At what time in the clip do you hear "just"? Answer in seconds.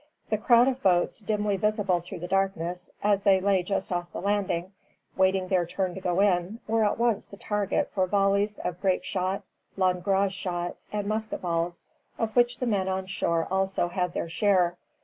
3.61-3.91